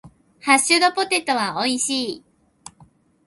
[0.41, 2.23] ハッシュドポテトは美味しい。